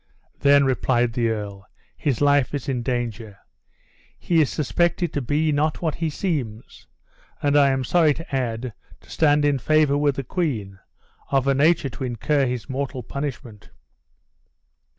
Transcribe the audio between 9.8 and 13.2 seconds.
with the queen, of a nature to incur his mortal